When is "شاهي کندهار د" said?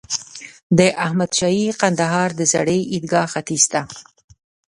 1.39-2.41